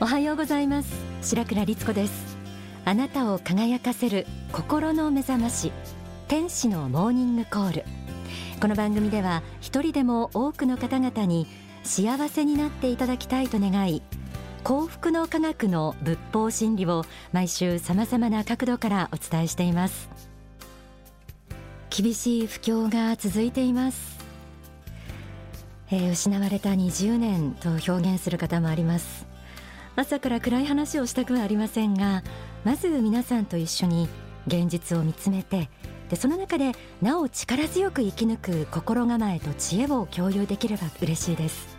[0.00, 0.92] おはようございます。
[1.22, 2.36] 白倉律子です。
[2.84, 5.72] あなたを輝かせる心の目覚まし
[6.26, 7.84] 天使のモーニングコール。
[8.60, 11.46] この番組では一人でも多くの方々に
[11.84, 14.02] 幸せになっていただきたいと願い
[14.64, 20.10] 幸福の科学の仏法真理を毎週様々な角度からお伝えしています。
[21.88, 24.18] 厳しい不況が続いています。
[25.90, 29.33] えー、失われた20年と表現する方もあります。
[29.96, 32.22] 朝から暗い話をしたくはありませんが
[32.64, 34.08] まず皆さんと一緒に
[34.46, 35.70] 現実を見つめて
[36.08, 41.74] でその中でなお力強く生き抜く心構えと知恵を共有できれば嬉しいです。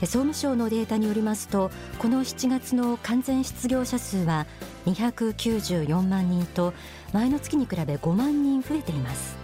[0.00, 4.46] 総務省のデータによりますとこの7月の完全失業者数は
[4.86, 6.72] 294万人と
[7.12, 9.36] 前の月に比べ5万人増えています。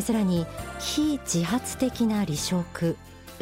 [0.00, 0.46] さらに
[0.78, 2.96] 非自発的な離職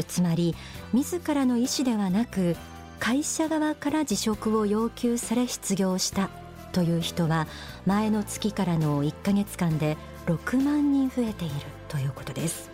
[0.09, 0.57] つまり
[0.93, 2.57] 自らの意思ではなく
[2.99, 6.31] 会社側から辞職を要求され失業した
[6.73, 7.47] という人は
[7.87, 11.55] 前の月からの1ヶ月間で6万人増えている
[11.89, 12.71] ということです。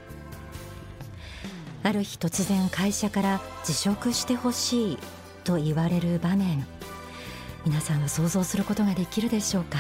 [1.85, 4.99] ある日突然会社から辞職してほしい
[5.45, 6.67] と言われる場面。
[7.65, 9.79] 皆さんは想像することができるでしょうか。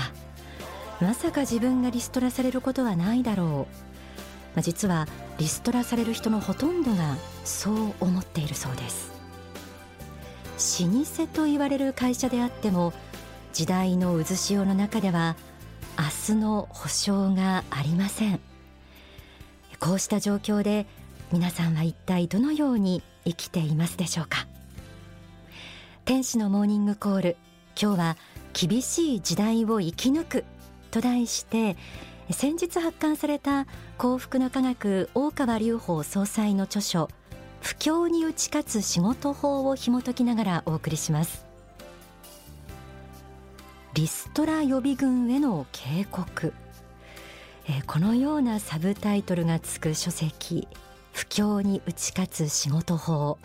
[1.00, 9.11] まさか自分がリストラされることはないだろう、まあ、実はリストラされる人のほとんどがそう思っているそうです。
[10.62, 12.92] 老舗と言われる会社であっても
[13.52, 15.36] 時代の渦潮の中では
[15.98, 18.40] 明日の保証がありません。
[19.80, 20.86] こうした状況で
[21.32, 24.46] 皆さんは一体どのように生きていますでしょうか。
[26.04, 27.36] 天使のモーニングコール。
[27.80, 28.16] 今日は
[28.52, 30.44] 厳しい時代を生き抜く
[30.90, 31.76] と題して
[32.30, 33.66] 先日発刊された
[33.98, 37.08] 幸福の科学大川隆法総裁の著書
[37.62, 41.46] 不況に打ち勝つ仕事法を紐解きながらお送りします。
[43.94, 46.52] リストラ予備軍への警告、
[47.68, 50.66] えー、このようなサブタイトルがつく書籍
[51.12, 53.38] 不況に打ち勝つ仕事法。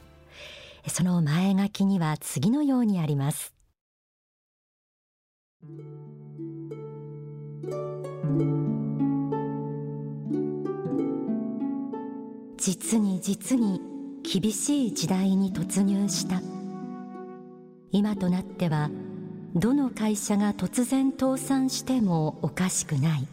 [0.88, 3.54] その前書きには次のようにあります。
[12.58, 13.82] 実に実に
[14.30, 16.42] 厳しい時代に突入した。
[17.92, 18.90] 今となっては
[19.56, 23.28] どの会社が突然倒産してもおかしくない。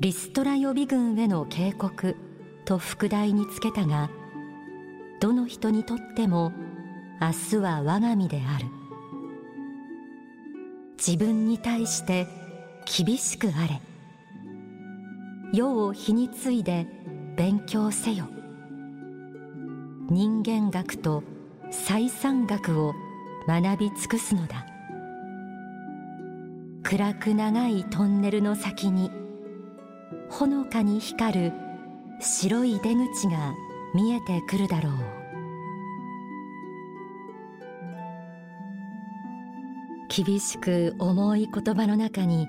[0.00, 2.16] リストラ予備軍への警告
[2.66, 4.10] と副題につけたが
[5.20, 6.52] どの人にとっても
[7.18, 8.66] 明日は我が身である。
[10.98, 12.26] 自分に対して
[12.84, 13.80] 厳しくあれ。
[15.54, 16.86] 世を火に継いで
[17.36, 18.28] 勉強せよ。
[20.10, 21.22] 人間学と
[21.70, 22.94] 採算学を
[23.46, 24.66] 学び尽くすのだ。
[26.82, 29.10] 暗く長いトンネルの先に
[30.30, 31.52] ほのかに光る
[32.20, 33.54] 白い出口が
[33.94, 34.92] 見えてくるだろう。
[40.08, 42.48] 厳しく重い言葉の中に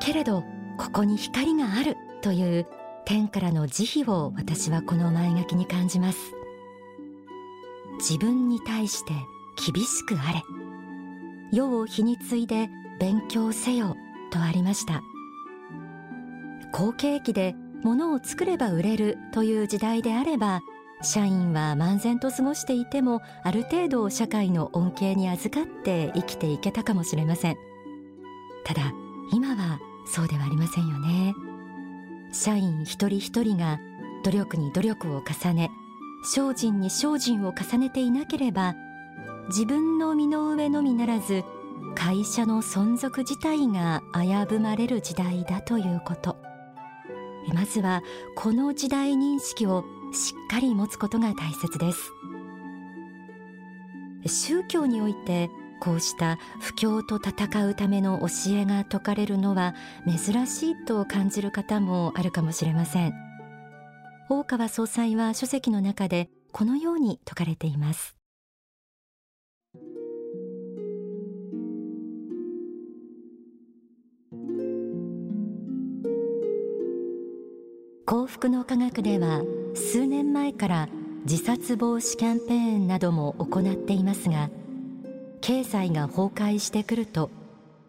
[0.00, 0.42] けれど
[0.76, 2.66] ここに光があるという
[3.04, 6.35] 天からの慈悲を私はこの前書きに感じます。
[7.98, 9.12] 自分に対して
[9.72, 10.42] 厳しくあれ。
[11.52, 12.68] 世を日に継いで
[12.98, 13.96] 勉強せよ
[14.30, 15.02] とありました。
[16.72, 20.60] 好景気で物を作れば売れるという時代であれば
[21.02, 27.56] 社員は漫然と過ごしていてもある程度社会の恩恵に預かって生きていけたかもしれません。
[28.64, 28.92] ただ
[29.32, 31.34] 今はそうではありませんよね。
[32.32, 33.78] 社員一人一人が
[34.24, 35.70] 努力に努力を重ね
[36.26, 38.74] 精進に精進を重ねていなければ
[39.48, 41.44] 自分の身の上のみならず
[41.94, 46.36] 会社の存続自体が危ぶまれる時代だということ。
[47.54, 48.02] まずは
[48.34, 52.12] この時代認識をしっかり持つことが大切です。
[54.26, 55.48] 宗教において
[55.80, 59.74] こうした不況と戦うための教えが説かれるのは
[60.06, 63.25] 珍しいと感じる方もあるかもしれません。
[64.28, 68.16] 大川総裁は書籍の中でこのように説かれています。
[78.04, 79.42] 幸福の科学では
[79.74, 80.88] 数年前から
[81.24, 84.48] 自殺防止キャンペーンなども行っていますが
[85.40, 87.30] 経済が崩壊してくると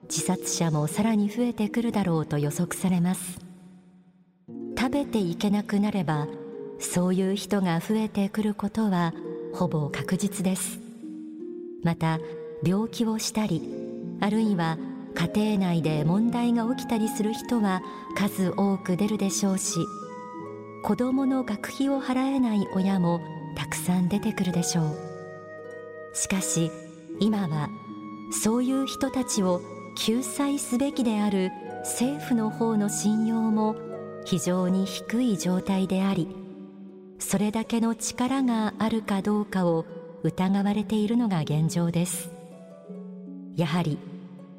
[0.04, 3.47] 自殺者もさらに増えてくるだろうと予測されます。
[4.78, 6.28] 食べていけなくなれば
[6.80, 9.14] そういう人が増えてくることは
[9.54, 10.80] ほぼ確実です。
[11.84, 12.20] また
[12.64, 13.62] 病気をしたり
[14.20, 14.78] あるいは
[15.16, 17.82] 家庭内で問題が起きたりする人は
[18.16, 19.80] 数多く出るでしょうし
[20.84, 23.20] 子どもの学費を払えない親も
[23.56, 24.98] たくさん出てくるでしょう。
[26.14, 26.72] しかし
[27.20, 27.70] 今は
[28.44, 29.62] そういう人たちを
[29.98, 33.76] 救済すべきである政府の方の信用も
[34.30, 36.28] 非常に低い状態であり
[37.18, 39.86] それだけの力があるかどうかを
[40.22, 42.30] 疑われているのが現状です。
[43.56, 43.98] やはり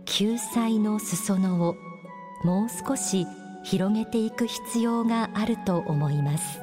[0.07, 1.77] 救済の裾野を
[2.45, 3.27] もう少し
[3.63, 6.61] 広げていく必要があると思います。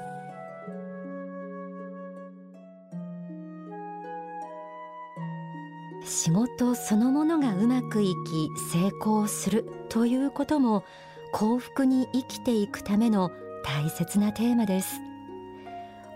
[6.03, 10.83] 仕事そのものがうまくいき成功するということも
[11.31, 13.31] 幸福に生きていくための
[13.63, 14.99] 大切なテーマです。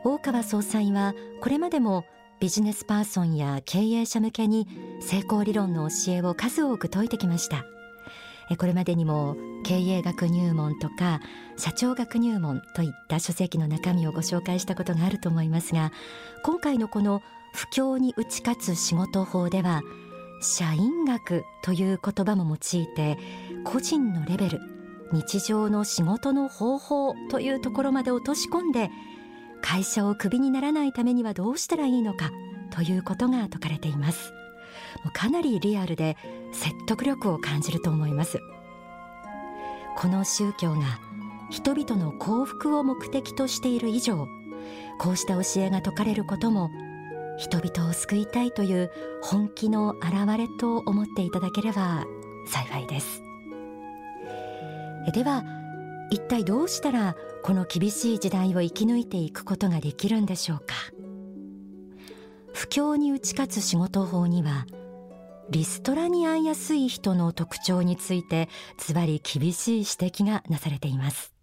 [0.03, 2.05] 大川総裁はこれまでも
[2.39, 4.67] ビジネスパーソンや経営者向けに
[5.01, 7.65] 成功理論の教えを数多く説いてきました。
[8.57, 11.21] これまでにも経営学入門とか
[11.57, 15.91] 社長学入門といった書籍の中身をご紹介したことがあると思いますが
[16.43, 17.21] 今回のこの
[17.53, 19.81] 不況に打ち勝つ仕事法では
[20.41, 23.17] 社員学という言葉も用いて
[23.63, 24.78] 個人のレベル
[25.11, 28.91] 日常の仕事の方法というところまで落とし込んで
[29.61, 32.31] 会社をクビにならないためにはどうしたらいいのか
[32.71, 34.33] ということが説かれています。
[35.13, 36.17] かなりリアルで
[36.51, 38.39] 説得力を感じると思います。
[39.97, 40.99] この宗教が
[41.49, 44.27] 人々の幸福を目的としている以上
[44.99, 46.69] こうした教えが説かれることも
[47.37, 48.91] 人々を救いたいという
[49.21, 52.05] 本気の表れと思っていただければ
[52.45, 53.28] 幸いです。
[55.11, 55.43] では
[56.11, 60.75] 一体どうしたらこの厳しい時代を生き抜いていくことができるんでしょうか？
[62.53, 64.65] 不況に打ち勝つ仕事法には
[65.49, 71.33] リストラに遭いやすい人の特徴についてズバリ厳しい指摘がなされています。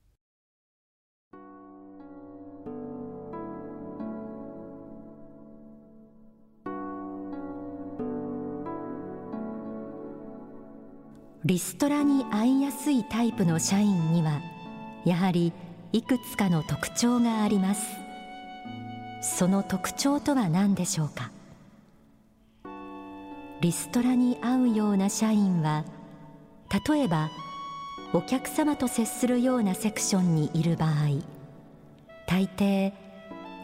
[11.48, 14.40] リストラに遭いやすいタイプの社員には
[15.04, 15.52] やはり
[15.92, 17.86] いくつかの特徴があります。
[19.22, 21.30] その特徴とは何でしょうか？
[23.60, 25.84] リストラに合うような社員は
[26.88, 27.30] 例えば
[28.12, 30.90] お客様と接するようなセクションにいる場合
[32.26, 32.92] 大抵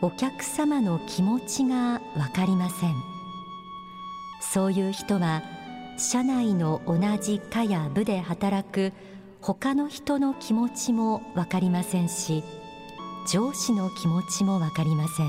[0.02, 2.94] お客様の気持ちが分かりません。
[4.40, 5.42] そういう人は
[5.98, 8.92] 社内の同じ課や部で働く
[9.40, 12.42] 他の人の気持ちも分かりませんし
[13.28, 15.26] 上司の気持ちも分かりません。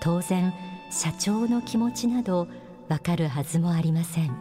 [0.00, 0.52] 当然
[0.90, 2.48] 社長の気持ちなど
[2.88, 4.36] 分かるはずもありません。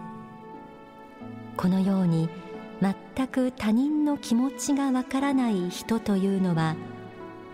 [1.55, 2.29] このように
[2.81, 6.75] 全く他人の気持ちがわからない人というのは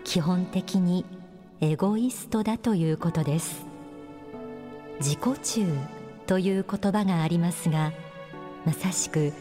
[0.04, 1.04] 基本的に
[1.60, 3.66] エゴイストだということです。
[5.00, 5.97] 自己中。
[6.28, 7.92] という言葉がありますが
[8.64, 9.32] まさしく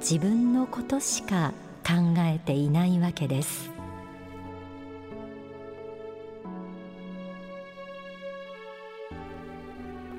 [0.00, 1.52] 自分のことしか
[1.86, 3.70] 考えていないわけです。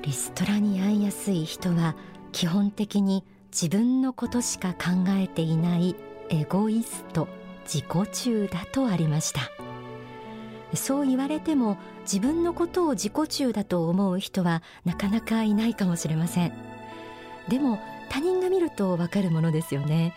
[0.02, 1.94] リストラに遭いやすい人は
[2.32, 5.96] 基本的に自分のことしか考えていない
[6.28, 7.28] エゴイスト
[7.64, 9.61] 自己中だとありました。
[10.74, 16.52] そう言われても自分のことを自己中だと思う人はなかなかいないかもしれません。
[17.48, 20.14] でも他人が見るとわかるものですよね。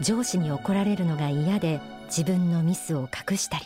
[0.00, 3.64] 上司に怒られるのが嫌で自分のミスを隠したり。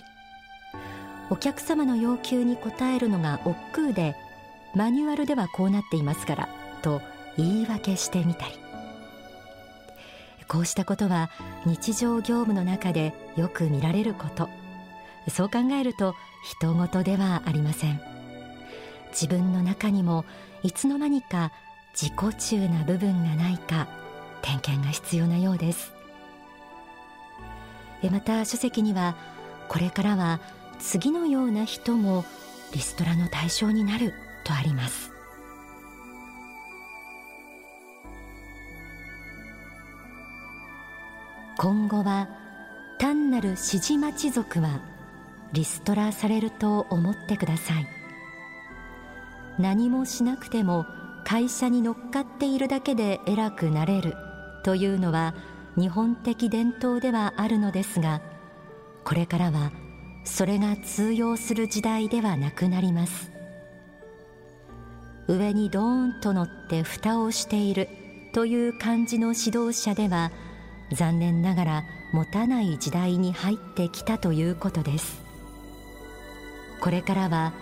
[1.31, 4.17] お客様の要求に応えるのが億劫で
[4.75, 6.49] マニュアルではこうなっていますから
[6.83, 7.03] と
[7.37, 8.53] 言い訳してみたり。
[10.47, 11.31] こうしたことは
[11.67, 14.49] 日常業務の中でよく見られること。
[15.31, 18.01] そう考えると人事ではありません。
[19.11, 20.25] 自分の中にも
[20.63, 21.53] いつの間にか
[21.95, 23.89] 自己中な部分がないか
[24.43, 25.93] 点検が必要なようです。
[28.11, 29.17] また書籍には
[29.69, 30.41] これからは
[30.79, 32.25] 次のような人も
[32.73, 35.11] リストラの対象になるとあります。
[41.57, 42.29] 今後は
[43.01, 44.81] 単なる指示待ち族は
[45.53, 47.89] リストラされると思ってください。
[49.59, 50.87] 何もしなくても
[51.25, 54.15] 会社に乗っかっているだけで偉くなれる
[54.65, 55.35] というのは
[55.77, 58.23] 日本的伝統ではあるのですが
[59.05, 59.73] これからは
[60.25, 63.31] それが通用する時代ではなくなります。
[65.27, 67.89] 上にドーンと乗って蓋をしている
[68.33, 70.31] という感じの指導者では
[70.93, 75.28] 残念ながら持たない時代に入ってきたということです。
[76.81, 77.53] これからは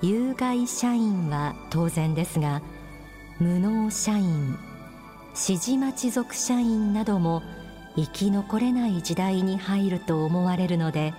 [0.00, 2.62] 有害社員は当然ですが
[3.38, 4.58] 無能社員
[5.30, 7.42] 指示待ち属社員なども
[7.96, 11.14] 生き残れない時代に入ると思われるので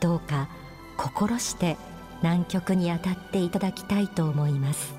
[0.00, 0.48] どうか
[0.96, 1.76] 心して
[2.22, 4.94] 南極に当たっていただきたいと思います。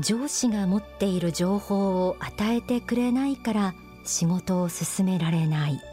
[0.00, 5.91] 上司が持っている情報を与えてくれないから仕事を進められない。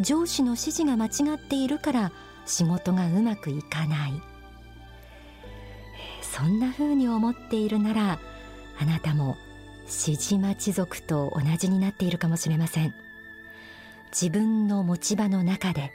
[0.00, 2.12] 上司の指示が間違っているから
[2.44, 4.22] 仕事がうまくいかない。
[6.22, 8.18] そんな風に思っているなら
[8.78, 9.36] あなたも
[9.84, 12.94] 指示待ち族と同じになっているかもしれません。
[14.10, 15.92] 自分の持ち場の中で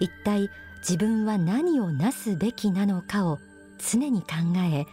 [0.00, 3.38] 一体自分は何をなすべきなのかを
[3.78, 4.28] 常に考
[4.72, 4.86] え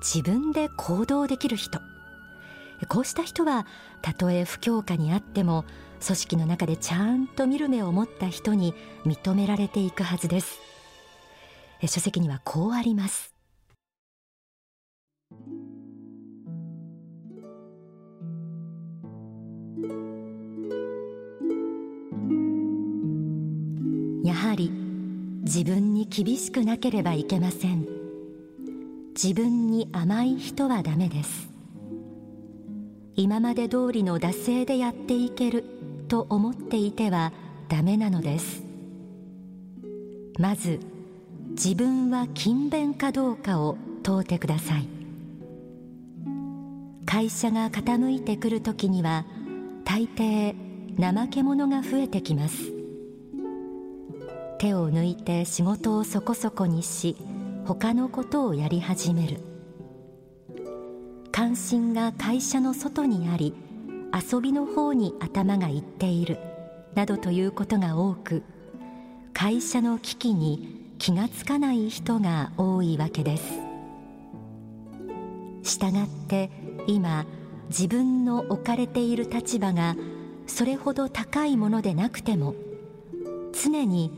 [0.00, 1.80] 自分で行動できる人。
[2.88, 3.66] こうした人は
[4.00, 5.64] たとえ不況下にあっても
[6.04, 8.74] 組織の中でちゃんと見る目を持った人に
[9.06, 10.58] 認められていくはずです。
[11.86, 13.32] 書籍にはこうあります。
[24.24, 24.70] やはり
[25.42, 27.86] 自分に厳しくなければいけません。
[29.14, 31.50] 自分に甘い人はダメです。
[33.14, 35.64] 今まで通りの惰性でやっていける。
[36.12, 37.32] と思っていては
[37.70, 38.62] ダメなのです。
[40.38, 40.78] まず
[41.52, 44.86] 自分は勤勉かどうかを問うてください。
[47.06, 49.24] 会社が傾いてくる時には
[49.86, 50.54] 大抵
[51.00, 52.74] 怠け者が増えてきます。
[54.58, 57.16] 手を抜いて仕事をそこそこにし
[57.64, 59.40] 他のことをやり始める。
[61.32, 63.54] 関心が会社の外にあり
[64.12, 66.38] 遊びの方に頭がいっている。
[66.94, 68.42] などということが多く
[69.32, 73.60] 会社の危機に気がつかない人が多いわけです。
[75.62, 76.50] したがって
[76.86, 77.24] 今
[77.68, 79.96] 自分の置かれている立場が
[80.46, 82.54] それほど高いものでなくても
[83.52, 84.12] 常に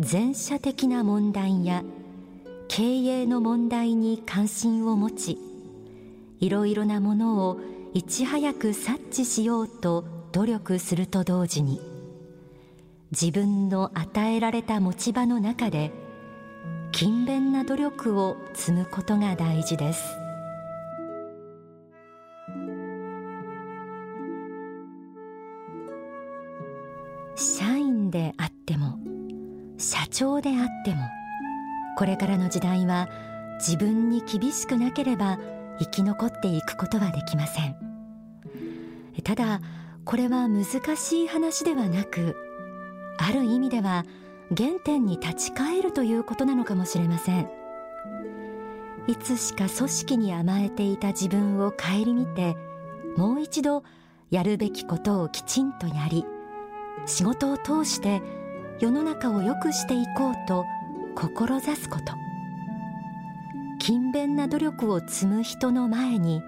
[0.00, 1.84] 全社的な問題や
[2.68, 5.38] 経営の問題に関心を持ち
[6.40, 7.60] いろいろなものを
[7.96, 11.80] いち早く察知しようと努力すると同時に
[13.10, 15.92] 自分の与えられた持ち場の中で
[16.92, 20.02] 勤勉な努力を積むことが大事です。
[27.34, 28.98] 社員であっても
[29.78, 30.98] 社長であっても
[31.96, 33.08] これからの時代は
[33.58, 35.38] 自分に厳しくなければ
[35.78, 37.85] 生き残っていくことはできません。
[39.22, 39.60] ただ
[40.04, 40.64] これは難
[40.96, 42.36] しい話ではなく
[43.18, 44.04] ある意味では
[44.56, 47.50] 原点に立ち返るということなのかもしれません。
[49.08, 52.56] いつしか組織に甘えていた自分を顧みて
[53.16, 53.84] もう一度
[54.30, 56.24] やるべきことをきちんとやり
[57.06, 58.20] 仕事を通して
[58.80, 60.64] 世の中を良くしていこうと
[61.14, 62.12] 志すこと。
[63.78, 66.42] 勤勉な努力を積む人の前に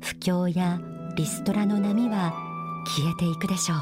[0.00, 0.80] 不況や
[1.16, 2.32] リストラの波は
[2.86, 3.74] 消えていくでしょ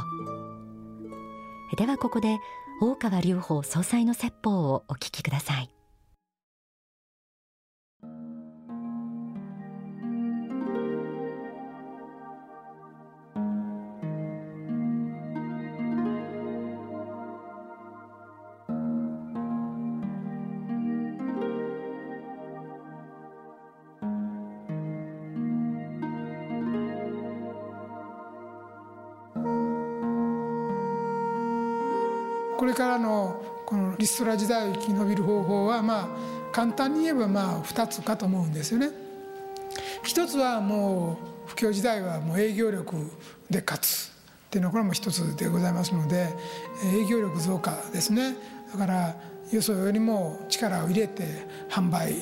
[1.73, 1.77] う。
[1.77, 2.39] ではここで
[2.81, 5.71] 大川隆法総裁の説法をお聞きください。
[32.59, 36.09] これからのこのリストラ時代を生き延びる方法はまあ
[36.51, 38.91] 簡単に言えばまあ2つかと思うんですよね。
[40.03, 42.97] 一つはもう不況時代はもう営業力
[43.49, 44.13] で勝つ
[44.47, 46.35] っていうのはこれも一つでございますので
[46.85, 48.35] 営業力増加ですね
[48.73, 49.17] だから
[49.53, 51.25] よそよりも力を入れて
[51.71, 52.13] 販売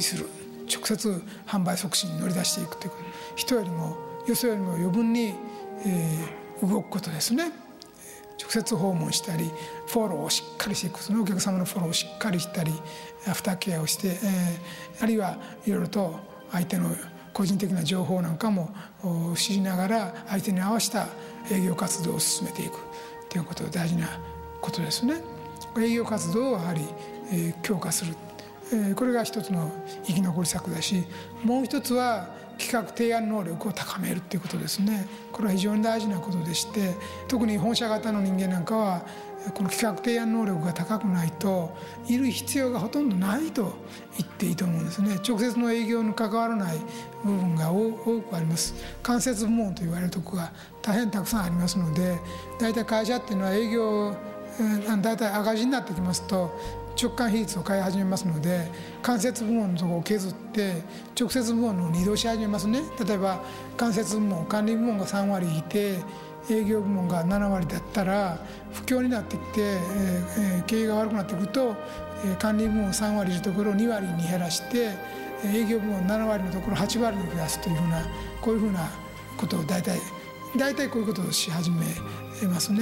[0.00, 0.26] する
[0.68, 2.92] 直接販売促進に乗り出していくという
[3.36, 5.34] 人よりもよそよりも余分に、
[5.84, 7.65] えー、動くことですね。
[8.40, 9.50] 直接訪問したり
[9.86, 12.72] フォローをしっかりしていくそのお客様のフォローをしっかりしたり
[13.26, 16.18] アフターケアをして、えー、あるいはいろいろと
[16.52, 16.90] 相手の
[17.32, 18.70] 個人的な情報なんかも
[19.36, 21.08] 知りながら相手に合わせた
[21.50, 22.78] 営業活動を進めていく
[23.28, 24.08] ということが大事な
[24.60, 25.20] ことですね。
[25.78, 26.80] 営業活動をやはり
[27.30, 28.14] えー、強化する、
[28.72, 29.72] えー、これが一つの
[30.04, 31.04] 生き残り策だし
[31.44, 32.28] もう一つは
[32.58, 35.06] 企画提案能力を高めるっていうことですね。
[35.32, 36.94] これは非常に大事なことでして
[37.28, 39.02] 特に本社型の人間なんかは
[39.54, 41.76] この企画提案能力が高くないと
[42.08, 43.74] いる必要がほとんどないと
[44.18, 45.18] 言っていいと思うんですね。
[45.26, 46.78] 直接の営業に関わらない
[47.24, 48.74] 部分が多くあります。
[49.02, 52.18] 間接部門と言われるとこが大変たくさんありますので
[52.58, 54.16] 大体会社っていうのは営業
[55.02, 56.58] 大体赤字になってきますと
[57.00, 58.70] 直感比率を変え始めますので
[59.02, 60.82] 間接部門のところを削って
[61.18, 63.42] 直接部門のに移動し始めますね例えば
[63.76, 65.98] 間接部門管理部門が3割いて
[66.50, 68.38] 営業部門が7割だったら
[68.72, 71.74] 不況になってきて、えー、経営が悪くなってくると、
[72.24, 74.90] えー、管理部門3割いるところを2割に減らして
[75.44, 78.02] 営業部門7割のところを8割に増やすというふうな
[78.40, 78.88] こういうふうな
[79.36, 79.98] ことを大体
[80.56, 81.84] 大体こういうことをし始め
[82.48, 82.80] ますね。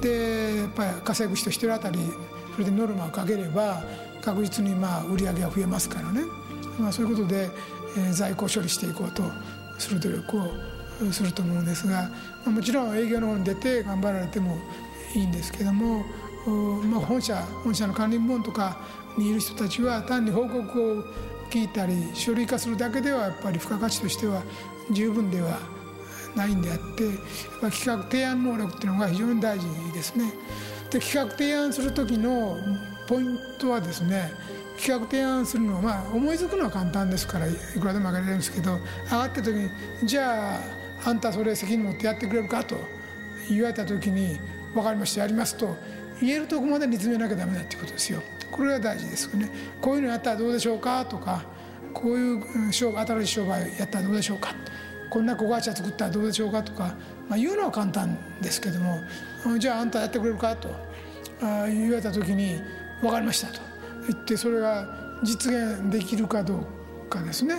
[0.00, 1.98] でやっぱり稼ぐ人1人当たり
[2.52, 3.82] それでノルマをかければ
[4.20, 6.22] 確実にまあ売り上げが増えますからね、
[6.78, 7.50] まあ、そういうことで、
[7.96, 9.22] え、在庫処理していこうと
[9.78, 12.10] する努力をすると思うんですが、
[12.44, 14.58] もちろん営業の方に出て頑張られても
[15.14, 16.04] いいんですけども、
[16.84, 18.78] まあ、本社本社の管理部門とか
[19.16, 21.04] にいる人たちは単に報告を
[21.50, 24.42] 聞いたり書類化するだけではやっぱり付加価値としては
[24.90, 25.77] 十分ではない
[26.38, 27.14] ないんであってやっ
[27.60, 30.32] ぱ企画提案能力っていうのが非常に大事ですね。
[30.90, 32.56] で企画提案する時の
[33.06, 34.32] ポイントはですね
[34.78, 39.70] 企画提案するのは、まあ、思いつくのは簡単ですからいくらでも上がれるんですけど上がった時に
[40.04, 40.60] じゃあ
[41.04, 42.76] あんたそれ責任持ってやってくれるかと
[43.50, 44.38] 言われた時に
[44.74, 45.76] 分かりましたやりますと
[46.20, 48.20] 言えるとこまで煮詰めなきゃダメだっていうことですよ。
[48.50, 49.50] これが大事ですよね。
[49.80, 51.44] こういうのやったらどうでしょうかとか
[51.94, 54.54] こういう商新しい商売やったらどうでしょうか
[55.10, 56.94] こんな小会社作ったらどうでしょうかとか、
[57.28, 59.00] まあ、言うのは簡単ですけども
[59.58, 60.68] じゃああんたやってくれるかと
[61.40, 62.60] 言われた時に
[63.00, 63.60] 分かりましたと。
[64.08, 64.88] 言ってそれが
[65.22, 66.56] 実現できるかど
[67.06, 67.56] うかですね、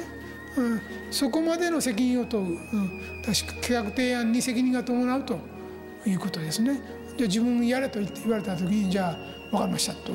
[0.58, 0.82] うん、
[1.12, 5.40] そこまでの責任を問う、うん、確か企画提案に責任が伴うと
[6.06, 6.82] いうことですね。
[7.18, 9.18] じゃあ自分やれと言われた時にじゃあ
[9.52, 10.14] 分かりましたと。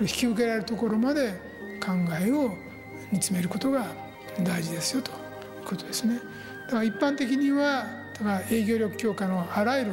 [0.00, 1.32] 引き受けられるところまで
[1.80, 2.50] 考えを
[3.12, 3.86] 煮詰めることが
[4.42, 5.16] 大事ですよという
[5.66, 6.20] ことですね。
[6.82, 7.86] 一般的には
[8.24, 9.92] だ営業力強化のあらゆる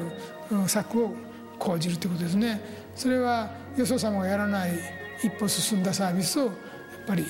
[0.68, 1.16] 策を
[1.60, 2.62] 講じるということですね。
[2.96, 4.72] それはよそ様がやらない
[5.24, 6.54] 一歩進んだサービスをやっ
[7.08, 7.26] ぱり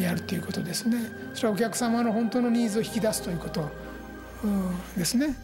[0.00, 0.98] やるということですね。
[1.34, 3.68] それはお客様の本当のニーズを引き出すということ
[4.96, 5.36] ですね。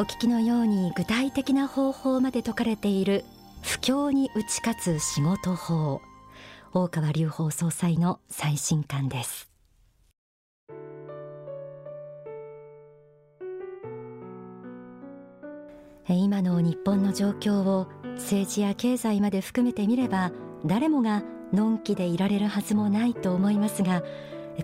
[0.00, 3.24] お聞きのように具体的な方法まで説かれている
[3.62, 6.00] 不況に打ち勝つ仕事法。
[6.72, 9.50] 大川隆法総裁の最新刊です。
[16.06, 20.30] 今の日本の状況を政治や経済まで含めてみれば
[20.64, 24.04] 誰もがのんきでいられるはずもないと思いますが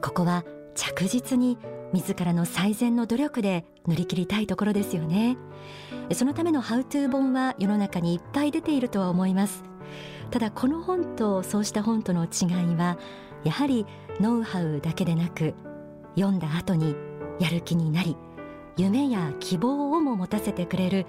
[0.00, 0.44] ここは
[0.76, 1.58] 着実に
[1.94, 5.36] 自らの最善の努力で乗り切りたいところですよね。
[6.12, 9.62] そのためのハウトゥー本は世の中にいっぱい出ているとは思います。
[10.32, 12.98] ただこの本とそうした本との違いは
[13.44, 13.86] やはり
[14.20, 15.54] ノウハウだけでなく
[16.16, 16.96] 読んだ後に
[17.38, 18.16] やる気になり
[18.76, 21.06] 夢や希望をも持たせてくれる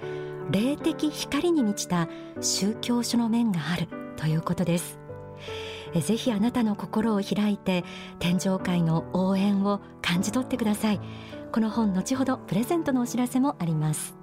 [0.52, 2.08] 霊的光に満ちた
[2.40, 5.00] 宗教書の面があるということです。
[6.00, 7.84] ぜひあなたの心を開いて
[8.18, 11.00] 天上界の応援を感じ取ってください。
[11.52, 14.15] この本後ほどプレゼントのお知らせもあります。